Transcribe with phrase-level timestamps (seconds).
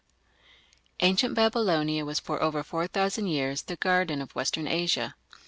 [1.01, 5.13] Ancient Babylonia was for over four thousand years the garden of Western Asia.